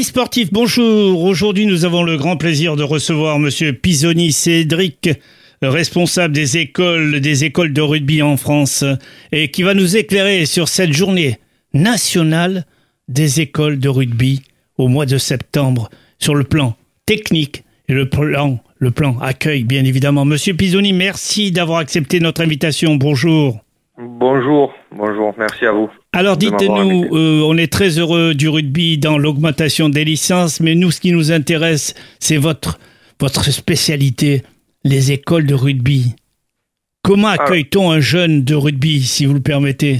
Amis 0.00 0.06
sportifs, 0.06 0.50
bonjour. 0.50 1.24
Aujourd'hui, 1.24 1.66
nous 1.66 1.84
avons 1.84 2.02
le 2.02 2.16
grand 2.16 2.38
plaisir 2.38 2.74
de 2.74 2.82
recevoir 2.82 3.38
Monsieur 3.38 3.74
Pisoni 3.74 4.32
Cédric, 4.32 5.10
responsable 5.60 6.32
des 6.32 6.56
écoles, 6.56 7.20
des 7.20 7.44
écoles 7.44 7.74
de 7.74 7.82
rugby 7.82 8.22
en 8.22 8.38
France, 8.38 8.82
et 9.30 9.50
qui 9.50 9.62
va 9.62 9.74
nous 9.74 9.98
éclairer 9.98 10.46
sur 10.46 10.68
cette 10.68 10.94
journée 10.94 11.38
nationale 11.74 12.64
des 13.08 13.42
écoles 13.42 13.78
de 13.78 13.90
rugby 13.90 14.40
au 14.78 14.88
mois 14.88 15.04
de 15.04 15.18
septembre, 15.18 15.90
sur 16.18 16.34
le 16.34 16.44
plan 16.44 16.76
technique 17.04 17.62
et 17.86 17.92
le 17.92 18.08
plan, 18.08 18.58
le 18.78 18.90
plan 18.92 19.18
accueil, 19.18 19.64
bien 19.64 19.84
évidemment. 19.84 20.24
Monsieur 20.24 20.54
Pisoni, 20.54 20.94
merci 20.94 21.52
d'avoir 21.52 21.78
accepté 21.78 22.20
notre 22.20 22.40
invitation. 22.40 22.96
Bonjour. 22.96 23.60
Bonjour, 24.02 24.72
bonjour, 24.92 25.34
merci 25.36 25.66
à 25.66 25.72
vous. 25.72 25.90
Alors 26.14 26.38
dites-nous, 26.38 27.14
euh, 27.14 27.42
on 27.44 27.58
est 27.58 27.70
très 27.70 27.98
heureux 27.98 28.32
du 28.32 28.48
rugby 28.48 28.96
dans 28.96 29.18
l'augmentation 29.18 29.90
des 29.90 30.04
licences, 30.04 30.60
mais 30.60 30.74
nous, 30.74 30.90
ce 30.90 31.00
qui 31.02 31.12
nous 31.12 31.32
intéresse, 31.32 31.94
c'est 32.18 32.38
votre, 32.38 32.78
votre 33.20 33.44
spécialité, 33.50 34.42
les 34.84 35.12
écoles 35.12 35.46
de 35.46 35.54
rugby. 35.54 36.16
Comment 37.02 37.28
Ah. 37.28 37.42
accueille-t-on 37.42 37.90
un 37.90 38.00
jeune 38.00 38.42
de 38.42 38.54
rugby, 38.54 39.02
si 39.02 39.26
vous 39.26 39.34
le 39.34 39.40
permettez? 39.40 39.98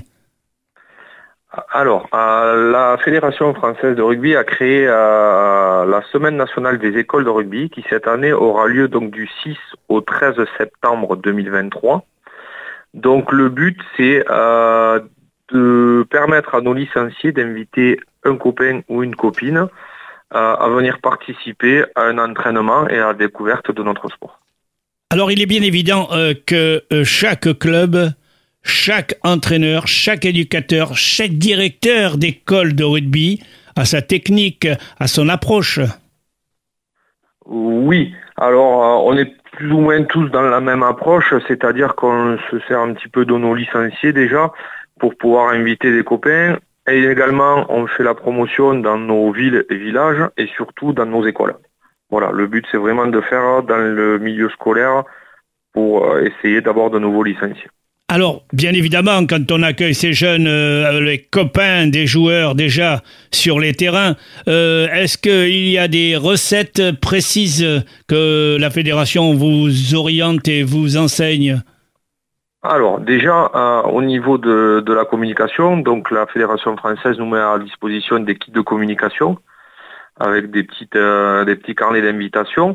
Alors, 1.70 2.08
euh, 2.14 2.70
la 2.72 2.96
Fédération 3.04 3.52
française 3.52 3.96
de 3.96 4.02
rugby 4.02 4.34
a 4.34 4.44
créé 4.44 4.86
euh, 4.88 5.84
la 5.84 6.00
Semaine 6.10 6.36
nationale 6.36 6.78
des 6.78 6.96
écoles 6.96 7.24
de 7.24 7.30
rugby 7.30 7.68
qui 7.68 7.84
cette 7.90 8.06
année 8.06 8.32
aura 8.32 8.66
lieu 8.66 8.88
donc 8.88 9.10
du 9.10 9.28
6 9.42 9.56
au 9.90 10.00
13 10.00 10.36
septembre 10.56 11.16
2023. 11.16 12.04
Donc 12.94 13.32
le 13.32 13.48
but 13.48 13.78
c'est 13.96 14.24
euh, 14.30 15.00
de 15.52 16.06
permettre 16.10 16.54
à 16.54 16.60
nos 16.60 16.74
licenciés 16.74 17.32
d'inviter 17.32 18.00
un 18.24 18.36
copain 18.36 18.82
ou 18.88 19.02
une 19.02 19.14
copine 19.14 19.58
euh, 19.58 19.68
à 20.32 20.68
venir 20.68 20.98
participer 21.00 21.84
à 21.94 22.02
un 22.02 22.18
entraînement 22.18 22.88
et 22.88 22.98
à 22.98 23.08
la 23.08 23.14
découverte 23.14 23.70
de 23.70 23.82
notre 23.82 24.08
sport. 24.08 24.40
Alors 25.10 25.30
il 25.32 25.40
est 25.40 25.46
bien 25.46 25.62
évident 25.62 26.08
euh, 26.12 26.34
que 26.46 26.82
chaque 27.04 27.58
club, 27.58 28.12
chaque 28.62 29.14
entraîneur, 29.22 29.86
chaque 29.86 30.24
éducateur, 30.24 30.96
chaque 30.96 31.32
directeur 31.32 32.16
d'école 32.16 32.74
de 32.74 32.84
rugby 32.84 33.42
a 33.76 33.84
sa 33.84 34.02
technique, 34.02 34.68
a 34.98 35.06
son 35.06 35.28
approche. 35.28 35.80
Oui, 37.46 38.14
alors 38.36 38.84
euh, 38.84 39.10
on 39.10 39.16
est 39.16 39.32
plus 39.60 39.72
ou 39.72 39.80
moins 39.80 40.02
tous 40.04 40.30
dans 40.30 40.40
la 40.40 40.62
même 40.62 40.82
approche, 40.82 41.34
c'est-à-dire 41.46 41.94
qu'on 41.94 42.38
se 42.50 42.58
sert 42.60 42.80
un 42.80 42.94
petit 42.94 43.08
peu 43.08 43.26
de 43.26 43.34
nos 43.34 43.54
licenciés 43.54 44.14
déjà 44.14 44.50
pour 44.98 45.14
pouvoir 45.16 45.52
inviter 45.52 45.92
des 45.92 46.02
copains 46.02 46.56
et 46.88 47.04
également 47.04 47.66
on 47.68 47.86
fait 47.86 48.02
la 48.02 48.14
promotion 48.14 48.72
dans 48.72 48.96
nos 48.96 49.30
villes 49.32 49.66
et 49.68 49.76
villages 49.76 50.24
et 50.38 50.46
surtout 50.46 50.94
dans 50.94 51.04
nos 51.04 51.26
écoles. 51.26 51.56
Voilà, 52.08 52.30
le 52.32 52.46
but 52.46 52.64
c'est 52.70 52.78
vraiment 52.78 53.06
de 53.06 53.20
faire 53.20 53.62
dans 53.62 53.76
le 53.76 54.18
milieu 54.18 54.48
scolaire 54.48 55.04
pour 55.74 56.10
euh, 56.10 56.22
essayer 56.22 56.62
d'avoir 56.62 56.88
de 56.88 56.98
nouveaux 56.98 57.22
licenciés. 57.22 57.68
Alors, 58.12 58.42
bien 58.52 58.72
évidemment, 58.72 59.24
quand 59.24 59.52
on 59.52 59.62
accueille 59.62 59.94
ces 59.94 60.12
jeunes, 60.12 60.48
euh, 60.48 61.00
les 61.00 61.18
copains 61.18 61.86
des 61.86 62.08
joueurs 62.08 62.56
déjà 62.56 63.02
sur 63.30 63.60
les 63.60 63.72
terrains, 63.72 64.16
euh, 64.48 64.88
est-ce 64.88 65.16
qu'il 65.16 65.68
y 65.68 65.78
a 65.78 65.86
des 65.86 66.16
recettes 66.16 66.98
précises 67.00 67.64
que 68.08 68.56
la 68.58 68.70
fédération 68.70 69.32
vous 69.34 69.94
oriente 69.94 70.48
et 70.48 70.64
vous 70.64 70.96
enseigne? 70.96 71.62
Alors 72.64 72.98
déjà 72.98 73.48
euh, 73.54 73.82
au 73.82 74.02
niveau 74.02 74.38
de, 74.38 74.82
la 74.92 75.04
communication, 75.04 75.76
donc 75.76 76.10
la 76.10 76.26
Fédération 76.26 76.76
française 76.76 77.16
nous 77.16 77.26
met 77.26 77.38
à 77.38 77.60
disposition 77.60 78.18
des 78.18 78.34
kits 78.34 78.50
de 78.50 78.60
communication 78.60 79.38
avec 80.18 80.50
des 80.50 80.62
des 80.64 81.56
petits 81.56 81.74
carnets 81.76 82.02
d'invitation. 82.02 82.74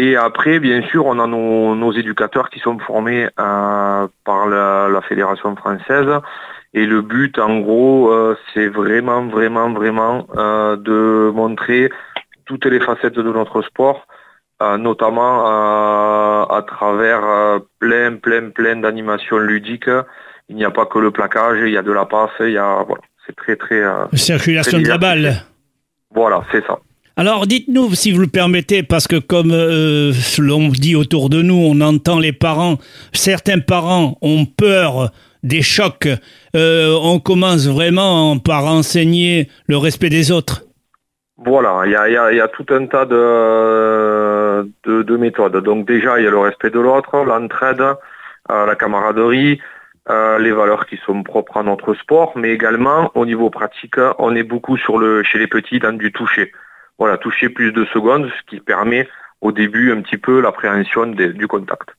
Et 0.00 0.14
après, 0.14 0.60
bien 0.60 0.80
sûr, 0.82 1.06
on 1.06 1.18
a 1.18 1.26
nos, 1.26 1.74
nos 1.74 1.92
éducateurs 1.92 2.50
qui 2.50 2.60
sont 2.60 2.78
formés 2.78 3.24
euh, 3.24 4.06
par 4.24 4.46
la, 4.46 4.88
la 4.88 5.00
Fédération 5.00 5.56
française. 5.56 6.08
Et 6.72 6.86
le 6.86 7.02
but, 7.02 7.36
en 7.40 7.58
gros, 7.58 8.12
euh, 8.12 8.38
c'est 8.54 8.68
vraiment, 8.68 9.26
vraiment, 9.26 9.72
vraiment 9.72 10.28
euh, 10.36 10.76
de 10.76 11.32
montrer 11.34 11.90
toutes 12.44 12.66
les 12.66 12.78
facettes 12.78 13.16
de 13.16 13.32
notre 13.32 13.60
sport, 13.62 14.06
notamment 14.60 15.44
à 16.48 16.62
travers 16.66 17.60
plein, 17.78 18.16
plein, 18.16 18.48
plein 18.50 18.76
d'animations 18.76 19.36
ludiques. 19.38 19.90
Il 20.48 20.56
n'y 20.56 20.64
a 20.64 20.70
pas 20.70 20.86
que 20.86 20.98
le 20.98 21.10
plaquage, 21.10 21.58
il 21.60 21.72
y 21.72 21.76
a 21.76 21.82
de 21.82 21.92
la 21.92 22.06
passe, 22.06 22.30
il 22.40 22.52
y 22.52 22.58
a 22.58 22.82
voilà, 22.84 23.02
c'est 23.26 23.36
très, 23.36 23.56
très. 23.56 23.82
Circulation 24.14 24.78
de 24.78 24.88
la 24.88 24.96
balle. 24.96 25.34
voilà, 26.10 26.42
c'est 26.50 26.64
ça. 26.66 26.78
Alors 27.18 27.48
dites-nous, 27.48 27.96
si 27.96 28.12
vous 28.12 28.20
le 28.20 28.28
permettez, 28.28 28.84
parce 28.84 29.08
que 29.08 29.16
comme 29.16 29.50
euh, 29.50 30.12
l'on 30.38 30.68
dit 30.68 30.94
autour 30.94 31.30
de 31.30 31.42
nous, 31.42 31.56
on 31.56 31.80
entend 31.80 32.20
les 32.20 32.32
parents, 32.32 32.76
certains 33.12 33.58
parents 33.58 34.16
ont 34.22 34.44
peur 34.44 35.10
des 35.42 35.60
chocs. 35.60 36.06
Euh, 36.54 36.96
on 37.02 37.18
commence 37.18 37.66
vraiment 37.66 38.38
par 38.38 38.66
enseigner 38.66 39.48
le 39.66 39.76
respect 39.76 40.10
des 40.10 40.30
autres. 40.30 40.62
Voilà, 41.38 41.82
il 41.86 41.90
y 42.36 42.40
a, 42.40 42.46
tout 42.46 42.66
un 42.70 42.86
tas 42.86 43.04
de, 43.04 44.70
de, 44.84 45.02
de 45.02 45.16
méthodes. 45.16 45.56
Donc 45.64 45.88
déjà, 45.88 46.20
il 46.20 46.24
y 46.24 46.28
a 46.28 46.30
le 46.30 46.38
respect 46.38 46.70
de 46.70 46.78
l'autre, 46.78 47.24
l'entraide, 47.24 47.82
euh, 47.82 48.64
la 48.64 48.76
camaraderie, 48.76 49.60
les 50.08 50.52
valeurs 50.52 50.86
qui 50.86 50.98
sont 51.04 51.24
propres 51.24 51.56
à 51.56 51.64
notre 51.64 51.94
sport, 51.94 52.32
mais 52.36 52.52
également 52.52 53.10
au 53.16 53.26
niveau 53.26 53.50
pratique, 53.50 53.96
on 54.18 54.36
est 54.36 54.44
beaucoup 54.44 54.76
sur 54.76 54.98
le 54.98 55.24
chez 55.24 55.38
les 55.38 55.48
petits 55.48 55.80
dans 55.80 55.92
du 55.92 56.12
toucher. 56.12 56.52
Voilà, 56.98 57.16
toucher 57.18 57.48
plus 57.48 57.72
de 57.72 57.84
secondes, 57.92 58.28
ce 58.28 58.50
qui 58.50 58.60
permet 58.60 59.08
au 59.40 59.52
début 59.52 59.92
un 59.92 60.00
petit 60.02 60.16
peu 60.16 60.40
l'appréhension 60.40 61.06
du 61.06 61.46
contact. 61.46 61.90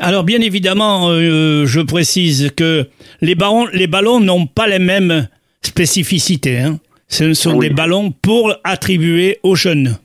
Alors 0.00 0.24
bien 0.24 0.40
évidemment, 0.40 1.08
euh, 1.10 1.66
je 1.66 1.80
précise 1.80 2.52
que 2.56 2.86
les 3.20 3.34
ballons, 3.34 3.66
les 3.72 3.86
ballons 3.86 4.20
n'ont 4.20 4.46
pas 4.46 4.66
les 4.66 4.78
mêmes 4.78 5.28
spécificités. 5.62 6.58
hein. 6.60 6.78
Ce 7.08 7.34
sont 7.34 7.56
Oui. 7.58 7.68
des 7.68 7.74
ballons 7.74 8.10
pour 8.12 8.54
attribuer 8.64 9.38
aux 9.42 9.54
jeunes. 9.56 9.96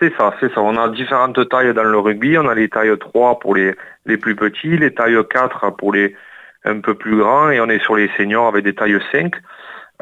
C'est 0.00 0.12
ça, 0.16 0.34
c'est 0.40 0.52
ça. 0.52 0.60
On 0.60 0.76
a 0.76 0.88
différentes 0.88 1.48
tailles 1.48 1.74
dans 1.74 1.84
le 1.84 1.98
rugby. 1.98 2.36
On 2.38 2.48
a 2.48 2.54
les 2.54 2.68
tailles 2.68 2.96
3 2.98 3.38
pour 3.38 3.54
les, 3.54 3.74
les 4.06 4.16
plus 4.16 4.34
petits, 4.34 4.76
les 4.76 4.92
tailles 4.92 5.18
4 5.30 5.76
pour 5.76 5.92
les 5.92 6.14
un 6.64 6.80
peu 6.80 6.94
plus 6.94 7.16
grands 7.16 7.50
et 7.50 7.60
on 7.60 7.68
est 7.68 7.82
sur 7.82 7.96
les 7.96 8.08
seniors 8.16 8.46
avec 8.48 8.64
des 8.64 8.74
tailles 8.74 8.98
5. 9.12 9.32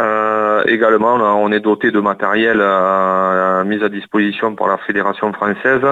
Euh, 0.01 0.63
également, 0.67 1.15
on 1.15 1.53
est 1.53 1.61
doté 1.61 1.91
de 1.91 2.01
matériel 2.01 2.59
euh, 2.61 3.63
mis 3.65 3.83
à 3.85 3.89
disposition 3.89 4.55
par 4.55 4.69
la 4.69 4.79
Fédération 4.79 5.33
française 5.33 5.83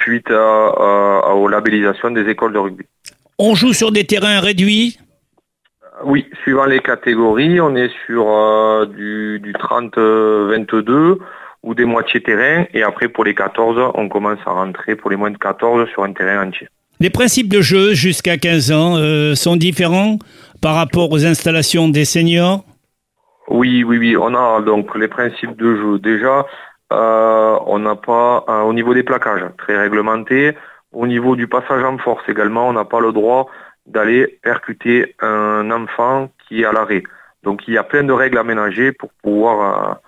suite 0.00 0.30
à, 0.30 0.34
à- 1.28 1.34
aux 1.34 1.48
labellisations 1.48 2.10
des 2.10 2.28
écoles 2.28 2.52
de 2.52 2.58
rugby. 2.58 2.84
On 3.38 3.54
joue 3.54 3.72
sur 3.72 3.90
des 3.90 4.04
terrains 4.04 4.40
réduits? 4.40 4.98
Oui, 6.04 6.26
suivant 6.42 6.64
les 6.66 6.80
catégories, 6.80 7.60
on 7.60 7.74
est 7.76 7.90
sur 8.06 8.26
euh, 8.28 8.86
du, 8.86 9.40
du 9.40 9.52
30-22 9.52 11.18
ou 11.62 11.74
des 11.74 11.84
moitiés 11.84 12.20
terrain 12.22 12.64
et 12.74 12.82
après 12.82 13.08
pour 13.08 13.24
les 13.24 13.34
14, 13.34 13.92
on 13.94 14.08
commence 14.08 14.38
à 14.46 14.50
rentrer 14.50 14.96
pour 14.96 15.10
les 15.10 15.16
moins 15.16 15.30
de 15.30 15.36
14 15.38 15.88
sur 15.90 16.02
un 16.04 16.12
terrain 16.12 16.46
entier. 16.46 16.68
Les 17.00 17.10
principes 17.10 17.48
de 17.48 17.60
jeu 17.60 17.94
jusqu'à 17.94 18.36
15 18.36 18.72
ans 18.72 18.96
euh, 18.96 19.34
sont 19.34 19.56
différents 19.56 20.18
par 20.60 20.74
rapport 20.74 21.10
aux 21.10 21.24
installations 21.26 21.88
des 21.88 22.04
seniors? 22.04 22.64
Oui, 23.48 23.84
oui, 23.84 23.98
oui. 23.98 24.16
On 24.16 24.34
a 24.34 24.60
donc 24.62 24.96
les 24.96 25.08
principes 25.08 25.56
de 25.56 25.76
jeu. 25.76 25.98
Déjà, 25.98 26.46
euh, 26.92 27.58
on 27.66 27.78
n'a 27.78 27.96
pas 27.96 28.44
euh, 28.48 28.62
au 28.62 28.72
niveau 28.72 28.94
des 28.94 29.02
plaquages 29.02 29.44
très 29.58 29.76
réglementé. 29.78 30.56
Au 30.92 31.06
niveau 31.06 31.36
du 31.36 31.48
passage 31.48 31.82
en 31.84 31.98
force 31.98 32.28
également, 32.28 32.68
on 32.68 32.72
n'a 32.74 32.84
pas 32.84 33.00
le 33.00 33.12
droit 33.12 33.48
d'aller 33.86 34.38
percuter 34.42 35.16
un 35.20 35.70
enfant 35.70 36.30
qui 36.46 36.62
est 36.62 36.64
à 36.64 36.72
l'arrêt. 36.72 37.02
Donc 37.42 37.66
il 37.66 37.74
y 37.74 37.78
a 37.78 37.82
plein 37.82 38.04
de 38.04 38.12
règles 38.12 38.38
aménagées 38.38 38.92
pour 38.92 39.10
pouvoir 39.22 40.00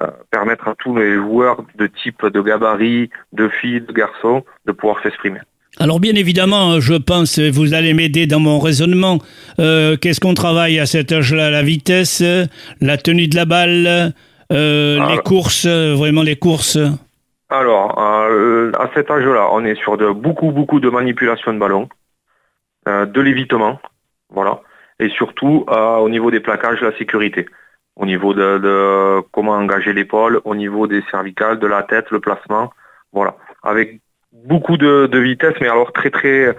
euh, 0.00 0.06
permettre 0.30 0.68
à 0.68 0.74
tous 0.74 0.96
les 0.96 1.14
joueurs 1.14 1.62
de 1.76 1.86
type 1.86 2.26
de 2.26 2.40
gabarit, 2.40 3.10
de 3.32 3.48
filles, 3.48 3.80
de 3.80 3.92
garçons, 3.92 4.44
de 4.66 4.72
pouvoir 4.72 5.02
s'exprimer. 5.02 5.40
Alors 5.78 6.00
bien 6.00 6.14
évidemment, 6.14 6.80
je 6.80 6.94
pense, 6.94 7.38
vous 7.38 7.74
allez 7.74 7.94
m'aider 7.94 8.26
dans 8.26 8.40
mon 8.40 8.58
raisonnement. 8.58 9.18
Euh, 9.60 9.96
Qu'est-ce 9.96 10.20
qu'on 10.20 10.34
travaille 10.34 10.78
à 10.78 10.86
cet 10.86 11.12
âge-là 11.12 11.50
La 11.50 11.62
vitesse, 11.62 12.22
la 12.80 12.96
tenue 12.98 13.28
de 13.28 13.36
la 13.36 13.44
balle, 13.46 14.12
euh, 14.52 14.98
Ah. 15.00 15.08
les 15.12 15.18
courses, 15.18 15.66
euh, 15.66 15.94
vraiment 15.94 16.22
les 16.22 16.36
courses? 16.36 16.76
Alors, 17.48 17.98
euh, 17.98 18.72
à 18.78 18.90
cet 18.94 19.10
âge-là, 19.10 19.48
on 19.52 19.64
est 19.64 19.76
sur 19.76 19.96
de 19.96 20.10
beaucoup, 20.10 20.50
beaucoup 20.50 20.80
de 20.80 20.90
manipulation 20.90 21.52
de 21.54 21.58
ballon, 21.58 21.88
euh, 22.88 23.06
de 23.06 23.20
l'évitement, 23.20 23.80
voilà, 24.28 24.60
et 24.98 25.08
surtout 25.08 25.64
euh, 25.70 25.96
au 25.96 26.08
niveau 26.08 26.30
des 26.30 26.40
plaquages, 26.40 26.80
la 26.80 26.96
sécurité, 26.98 27.46
au 27.96 28.06
niveau 28.06 28.34
de, 28.34 28.58
de 28.58 29.20
comment 29.32 29.52
engager 29.52 29.92
l'épaule, 29.92 30.40
au 30.44 30.54
niveau 30.54 30.86
des 30.86 31.02
cervicales, 31.10 31.58
de 31.58 31.66
la 31.66 31.82
tête, 31.84 32.10
le 32.10 32.20
placement, 32.20 32.72
voilà, 33.12 33.36
avec 33.62 34.00
beaucoup 34.44 34.76
de, 34.76 35.06
de 35.06 35.18
vitesse, 35.18 35.54
mais 35.60 35.68
alors 35.68 35.92
très 35.92 36.10
très 36.10 36.56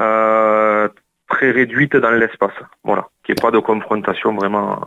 euh, 0.00 0.88
très 1.28 1.50
réduite 1.50 1.96
dans 1.96 2.10
l'espace, 2.10 2.52
voilà, 2.84 3.08
qu'il 3.24 3.34
n'y 3.34 3.38
ait 3.40 3.42
pas 3.42 3.50
de 3.50 3.58
confrontation 3.58 4.34
vraiment. 4.34 4.80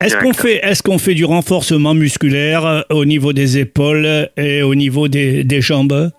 Est-ce 0.00 0.16
qu'on 0.16 0.32
fait, 0.32 0.64
est-ce 0.64 0.82
qu'on 0.82 0.98
fait 0.98 1.14
du 1.14 1.24
renforcement 1.24 1.92
musculaire 1.92 2.64
euh, 2.64 2.80
au 2.90 3.04
niveau 3.04 3.32
des 3.32 3.58
épaules 3.58 4.28
et 4.36 4.62
au 4.62 4.76
niveau 4.76 5.08
des, 5.08 5.42
des 5.42 5.60
jambes? 5.60 6.12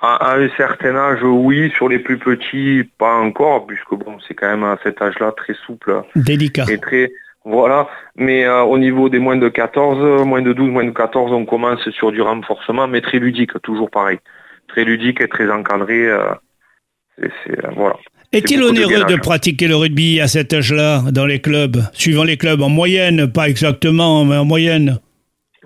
À, 0.00 0.34
un 0.36 0.48
certain 0.56 0.94
âge, 0.94 1.22
oui. 1.22 1.72
Sur 1.74 1.88
les 1.88 1.98
plus 1.98 2.18
petits, 2.18 2.84
pas 2.98 3.14
encore, 3.14 3.66
puisque 3.66 3.94
bon, 3.94 4.18
c'est 4.26 4.34
quand 4.34 4.48
même 4.48 4.62
à 4.62 4.78
cet 4.82 5.00
âge-là 5.00 5.32
très 5.32 5.54
souple. 5.54 6.02
Délicat. 6.14 6.66
Et 6.68 6.78
très, 6.78 7.10
voilà. 7.48 7.88
Mais 8.16 8.44
euh, 8.44 8.62
au 8.62 8.78
niveau 8.78 9.08
des 9.08 9.18
moins 9.18 9.36
de 9.36 9.48
14, 9.48 10.24
moins 10.26 10.42
de 10.42 10.52
12, 10.52 10.70
moins 10.70 10.84
de 10.84 10.90
14, 10.90 11.32
on 11.32 11.44
commence 11.44 11.88
sur 11.90 12.12
du 12.12 12.20
renforcement, 12.20 12.86
mais 12.86 13.00
très 13.00 13.18
ludique, 13.18 13.60
toujours 13.62 13.90
pareil. 13.90 14.18
Très 14.68 14.84
ludique 14.84 15.20
et 15.20 15.28
très 15.28 15.50
encadré. 15.50 16.08
Euh, 16.08 16.28
voilà. 17.74 17.96
Est-il 18.32 18.62
onéreux 18.62 19.04
de, 19.04 19.16
pratiquer 19.16 19.68
le 19.68 19.76
rugby 19.76 20.20
à 20.20 20.28
cet 20.28 20.52
âge-là 20.52 21.02
dans 21.10 21.24
les 21.24 21.40
clubs, 21.40 21.78
suivant 21.94 22.24
les 22.24 22.36
clubs 22.36 22.60
en 22.60 22.68
moyenne, 22.68 23.32
pas 23.32 23.48
exactement, 23.48 24.24
mais 24.26 24.36
en 24.36 24.44
moyenne? 24.44 24.98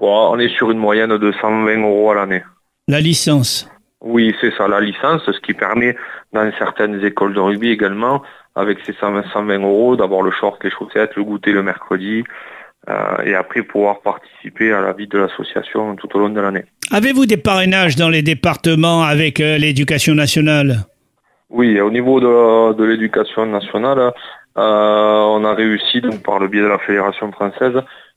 On 0.00 0.38
est 0.38 0.54
sur 0.56 0.70
une 0.70 0.78
moyenne 0.78 1.16
de 1.18 1.32
120 1.32 1.82
euros 1.82 2.12
à 2.12 2.14
l'année. 2.14 2.42
La 2.88 3.00
licence? 3.00 3.68
Oui, 4.00 4.34
c'est 4.40 4.52
ça, 4.56 4.68
la 4.68 4.80
licence, 4.80 5.22
ce 5.26 5.40
qui 5.40 5.54
permet 5.54 5.96
dans 6.32 6.50
certaines 6.58 7.04
écoles 7.04 7.34
de 7.34 7.40
rugby 7.40 7.70
également, 7.70 8.22
avec 8.54 8.78
ces 8.84 8.92
120 8.92 9.58
euros, 9.60 9.96
d'avoir 9.96 10.22
le 10.22 10.30
short, 10.30 10.62
les 10.64 10.70
chaussettes, 10.70 11.16
le 11.16 11.24
goûter 11.24 11.52
le 11.52 11.62
mercredi, 11.62 12.24
euh, 12.88 13.22
et 13.24 13.34
après 13.34 13.62
pouvoir 13.62 14.00
participer 14.00 14.72
à 14.72 14.80
la 14.80 14.92
vie 14.92 15.06
de 15.06 15.16
l'association 15.16 15.94
tout 15.94 16.08
au 16.16 16.18
long 16.18 16.30
de 16.30 16.40
l'année. 16.40 16.64
Avez-vous 16.90 17.26
des 17.26 17.36
parrainages 17.36 17.94
dans 17.94 18.08
les 18.08 18.22
départements 18.22 19.02
avec 19.02 19.38
euh, 19.40 19.56
l'éducation 19.56 20.14
nationale? 20.14 20.78
Oui, 21.48 21.80
au 21.80 21.90
niveau 21.90 22.18
de, 22.18 22.82
l'éducation 22.82 23.46
nationale, 23.46 23.98
euh, 23.98 24.12
on 24.56 25.44
a 25.44 25.54
réussi, 25.54 26.00
donc 26.00 26.22
par 26.24 26.40
le 26.40 26.48
biais 26.48 26.62
de 26.62 26.66
la 26.66 26.78
Fédération 26.78 27.30
française, 27.30 27.74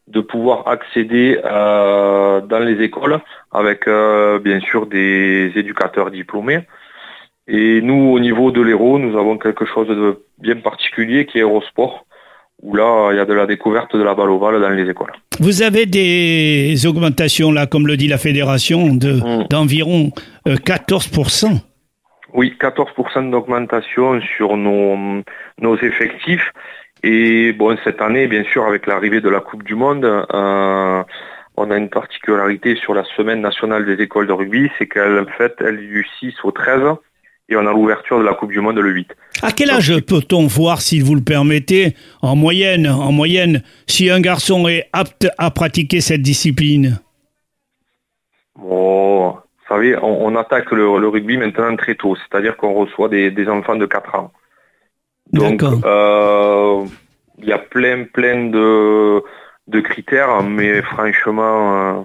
de 0.08 0.22
pouvoir 0.22 0.68
accéder 0.68 1.40
dans 1.44 2.60
les 2.64 2.84
écoles 2.84 3.20
avec 3.52 3.86
bien 3.88 4.60
sûr 4.60 4.86
des 4.86 5.52
éducateurs 5.56 6.12
diplômés. 6.12 6.60
Et 7.48 7.82
nous, 7.82 8.12
au 8.12 8.20
niveau 8.20 8.52
de 8.52 8.62
l'Hérault, 8.62 8.98
nous 8.98 9.18
avons 9.18 9.38
quelque 9.38 9.66
chose 9.66 9.88
de 9.88 10.20
bien 10.40 10.56
particulier 10.58 11.26
qui 11.26 11.38
est 11.38 11.42
Eurosport, 11.42 12.06
où 12.62 12.76
là, 12.76 13.12
il 13.12 13.18
y 13.18 13.20
a 13.20 13.26
de 13.26 13.34
la 13.34 13.46
découverte 13.46 13.96
de 13.96 14.02
la 14.02 14.16
balle 14.16 14.32
ovale 14.32 14.60
dans 14.60 14.70
les 14.70 14.90
écoles. 14.90 15.12
Vous 15.40 15.62
avez 15.62 15.86
des 15.86 16.86
augmentations, 16.88 17.52
là, 17.52 17.68
comme 17.68 17.86
le 17.86 17.98
dit 17.98 18.08
la 18.08 18.18
fédération, 18.18 18.88
mmh. 18.88 19.48
d'environ 19.50 20.12
14%. 20.48 21.46
Euh, 21.46 21.58
oui, 22.34 22.56
14% 22.60 23.30
d'augmentation 23.30 24.20
sur 24.22 24.58
nos, 24.58 25.22
nos 25.62 25.78
effectifs. 25.78 26.52
Et 27.04 27.54
bon, 27.54 27.78
cette 27.84 28.02
année, 28.02 28.28
bien 28.28 28.44
sûr, 28.46 28.66
avec 28.66 28.88
l'arrivée 28.88 29.22
de 29.22 29.30
la 29.30 29.40
Coupe 29.40 29.64
du 29.64 29.76
Monde, 29.76 30.06
euh, 30.06 31.04
on 31.58 31.72
a 31.72 31.78
une 31.78 31.90
particularité 31.90 32.76
sur 32.76 32.96
la 32.96 33.04
semaine 33.16 33.42
nationale 33.42 33.86
des 33.86 34.02
écoles 34.02 34.28
de 34.28 34.34
rugby, 34.34 34.72
c'est 34.78 34.88
qu'elle 34.88 35.26
fait, 35.38 35.54
elle 35.60 35.80
est 35.80 35.88
du 35.88 36.06
6 36.20 36.34
au 36.44 36.52
13 36.52 36.96
et 37.50 37.56
on 37.56 37.66
a 37.66 37.72
l'ouverture 37.72 38.20
de 38.20 38.24
la 38.24 38.34
Coupe 38.34 38.52
du 38.52 38.60
Monde 38.60 38.80
le 38.80 38.92
8. 38.92 39.16
À 39.42 39.52
quel 39.52 39.70
âge 39.70 40.00
peut-on 40.02 40.48
voir, 40.48 40.82
si 40.82 41.00
vous 41.00 41.16
le 41.16 41.22
permettez, 41.22 41.96
en 42.22 42.36
moyenne, 42.36 42.88
en 42.88 43.12
moyenne, 43.12 43.62
si 43.88 44.10
un 44.10 44.20
garçon 44.20 44.68
est 44.68 44.90
apte 44.94 45.28
à 45.38 45.52
pratiquer 45.52 46.02
cette 46.02 46.22
discipline? 46.22 47.00
Bon, 48.58 49.32
vous 49.32 49.40
savez, 49.68 49.96
on, 50.02 50.36
attaque 50.36 50.72
le, 50.72 51.08
rugby 51.08 51.38
maintenant 51.38 51.76
très 51.76 51.96
tôt, 51.96 52.16
c'est-à-dire 52.16 52.56
qu'on 52.58 52.74
reçoit 52.74 53.10
des, 53.10 53.32
des 53.32 53.48
enfants 53.48 53.76
de 53.76 53.86
4 53.86 54.16
ans. 54.16 54.32
Donc, 55.34 55.64
euh, 55.64 56.86
il 57.40 57.46
y 57.46 57.52
a 57.52 57.58
plein, 57.58 58.06
plein 58.06 58.46
de, 58.46 59.24
de 59.68 59.80
critères, 59.82 60.44
mais 60.44 60.82
franchement, 60.82 62.00
euh, 62.00 62.04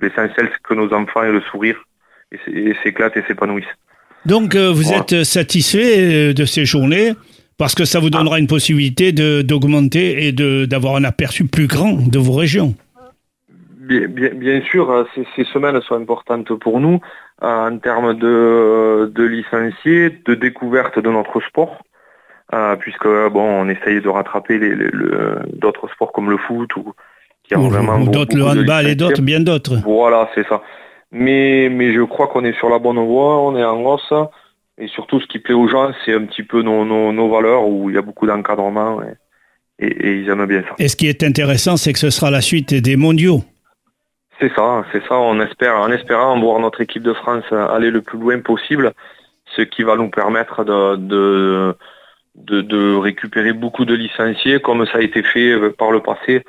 l'essentiel, 0.00 0.48
c'est 0.52 0.62
que 0.62 0.74
nos 0.74 0.92
enfants 0.94 1.22
aient 1.22 1.32
le 1.32 1.42
sourire 1.42 1.84
et 2.32 2.74
s'éclatent 2.82 3.16
et 3.16 3.22
s'épanouissent. 3.22 3.66
Donc, 4.26 4.54
euh, 4.54 4.70
vous 4.70 4.92
êtes 4.92 5.24
satisfait 5.24 6.34
de 6.34 6.44
ces 6.44 6.64
journées 6.64 7.12
parce 7.58 7.74
que 7.74 7.84
ça 7.84 8.00
vous 8.00 8.10
donnera 8.10 8.38
une 8.38 8.46
possibilité 8.46 9.12
d'augmenter 9.12 10.26
et 10.26 10.32
d'avoir 10.66 10.96
un 10.96 11.04
aperçu 11.04 11.46
plus 11.46 11.66
grand 11.66 12.08
de 12.08 12.18
vos 12.18 12.32
régions. 12.32 12.74
Bien, 13.80 14.06
bien, 14.06 14.30
bien 14.34 14.62
sûr, 14.62 15.06
ces, 15.14 15.26
ces, 15.36 15.44
semaines 15.44 15.80
sont 15.82 15.96
importantes 15.96 16.52
pour 16.54 16.80
nous 16.80 17.00
en 17.42 17.76
termes 17.78 18.14
de, 18.14 19.10
de 19.14 19.24
licenciés, 19.24 20.20
de 20.24 20.34
découverte 20.34 20.98
de 20.98 21.10
notre 21.10 21.40
sport. 21.40 21.82
Euh, 22.52 22.74
puisque 22.76 23.06
bon, 23.06 23.62
on 23.62 23.68
essaye 23.68 24.00
de 24.00 24.08
rattraper 24.08 24.58
les, 24.58 24.74
d'autres 25.52 25.88
sports 25.92 26.10
comme 26.12 26.30
le 26.30 26.36
foot 26.36 26.74
ou 26.76 26.92
qui 27.44 27.54
ont 27.54 27.68
vraiment 27.68 28.00
d'autres 28.00 28.36
le 28.36 28.44
handball 28.44 28.88
et 28.88 28.96
d'autres, 28.96 29.22
bien 29.22 29.38
d'autres. 29.38 29.76
Voilà, 29.84 30.28
c'est 30.34 30.44
ça. 30.48 30.60
Mais 31.12 31.68
mais 31.70 31.92
je 31.92 32.02
crois 32.02 32.28
qu'on 32.28 32.44
est 32.44 32.56
sur 32.58 32.68
la 32.68 32.78
bonne 32.78 33.04
voie, 33.04 33.40
on 33.40 33.56
est 33.56 33.64
en 33.64 33.82
hausse. 33.84 34.12
Et 34.78 34.88
surtout, 34.88 35.20
ce 35.20 35.26
qui 35.26 35.38
plaît 35.38 35.54
aux 35.54 35.68
gens, 35.68 35.92
c'est 36.04 36.14
un 36.14 36.24
petit 36.24 36.42
peu 36.42 36.62
nos, 36.62 36.84
nos, 36.84 37.28
valeurs 37.28 37.68
où 37.68 37.90
il 37.90 37.96
y 37.96 37.98
a 37.98 38.02
beaucoup 38.02 38.26
d'encadrement 38.26 39.02
et, 39.02 39.86
et, 39.86 40.20
ils 40.20 40.28
aiment 40.30 40.46
bien 40.46 40.62
ça. 40.62 40.74
Et 40.78 40.88
ce 40.88 40.96
qui 40.96 41.06
est 41.06 41.22
intéressant, 41.22 41.76
c'est 41.76 41.92
que 41.92 41.98
ce 41.98 42.08
sera 42.08 42.30
la 42.30 42.40
suite 42.40 42.72
des 42.72 42.96
mondiaux. 42.96 43.40
C'est 44.40 44.50
ça, 44.54 44.86
c'est 44.90 45.02
ça. 45.06 45.18
On 45.18 45.38
espère, 45.40 45.76
en 45.76 45.90
espérant 45.90 46.40
voir 46.40 46.60
notre 46.60 46.80
équipe 46.80 47.02
de 47.02 47.12
France 47.12 47.44
aller 47.52 47.90
le 47.90 48.00
plus 48.00 48.18
loin 48.18 48.40
possible, 48.40 48.94
ce 49.54 49.60
qui 49.62 49.82
va 49.82 49.96
nous 49.96 50.08
permettre 50.08 50.64
de, 50.64 50.96
de 50.96 51.76
de, 52.34 52.96
récupérer 52.96 53.52
beaucoup 53.52 53.84
de 53.84 53.94
licenciés, 53.94 54.60
comme 54.60 54.86
ça 54.86 54.98
a 54.98 55.02
été 55.02 55.22
fait 55.22 55.70
par 55.70 55.90
le 55.90 56.00
passé 56.00 56.44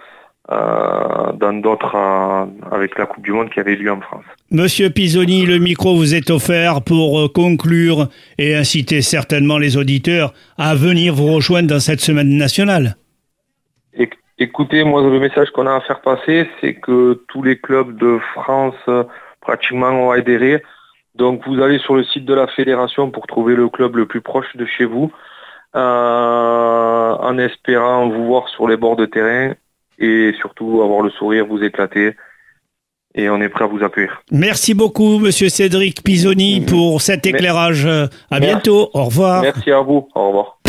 dans 0.50 1.54
d'autres 1.62 1.96
euh, 1.96 2.46
avec 2.72 2.98
la 2.98 3.06
Coupe 3.06 3.24
du 3.24 3.32
Monde 3.32 3.50
qui 3.50 3.60
avait 3.60 3.76
lieu 3.76 3.92
en 3.92 4.02
France. 4.02 4.26
Monsieur 4.50 4.90
Pisoni, 4.90 5.46
le 5.46 5.60
micro 5.60 5.96
vous 5.96 6.14
est 6.14 6.30
offert 6.30 6.82
pour 6.82 7.32
conclure 7.32 8.08
et 8.38 8.56
inciter 8.56 9.02
certainement 9.02 9.58
les 9.58 9.78
auditeurs 9.78 10.34
à 10.58 10.76
venir 10.76 11.14
vous 11.14 11.34
rejoindre 11.34 11.70
dans 11.70 11.80
cette 11.80 12.02
semaine 12.02 12.38
nationale. 12.38 12.96
Écoutez, 14.40 14.84
moi 14.84 15.04
le 15.04 15.20
message 15.20 15.52
qu'on 15.52 15.68
a 15.68 15.76
à 15.76 15.82
faire 15.82 16.02
passer, 16.02 16.50
c'est 16.60 16.74
que 16.74 17.22
tous 17.28 17.44
les 17.44 17.60
clubs 17.60 17.96
de 18.00 18.18
France 18.34 18.90
pratiquement 19.40 19.90
ont 19.90 20.10
adhéré. 20.10 20.64
Donc 21.14 21.46
vous 21.46 21.62
allez 21.62 21.78
sur 21.78 21.96
le 21.96 22.04
site 22.04 22.26
de 22.26 22.34
la 22.34 22.48
fédération 22.48 23.12
pour 23.12 23.28
trouver 23.28 23.56
le 23.56 23.70
club 23.70 23.98
le 23.98 24.08
plus 24.08 24.22
proche 24.22 24.56
de 24.56 24.66
chez 24.66 24.86
vous. 24.86 25.12
Euh, 25.74 25.80
en 27.13 27.38
espérant 27.38 28.10
vous 28.10 28.25
voir 28.25 28.50
sur 28.50 28.68
les 28.68 28.75
bords 28.75 28.98
de 28.98 29.06
terrain 29.06 29.54
et 30.01 30.34
surtout 30.39 30.81
avoir 30.81 31.01
le 31.01 31.10
sourire, 31.12 31.46
vous 31.46 31.63
éclater. 31.63 32.15
Et 33.13 33.29
on 33.29 33.41
est 33.41 33.50
prêt 33.50 33.65
à 33.65 33.67
vous 33.67 33.84
accueillir. 33.84 34.22
Merci 34.31 34.74
beaucoup, 34.74 35.20
Monsieur 35.20 35.50
Cédric 35.50 36.01
Pisoni, 36.01 36.62
pour 36.62 37.01
cet 37.01 37.25
éclairage. 37.25 37.86
À 38.29 38.39
bientôt. 38.39 38.89
Au 38.93 39.03
revoir. 39.05 39.41
Merci 39.41 39.70
à 39.70 39.81
vous. 39.81 40.08
Au 40.15 40.27
revoir. 40.27 40.61